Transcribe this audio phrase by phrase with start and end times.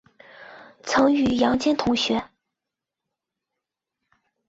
[0.81, 2.25] 曾与杨坚同学。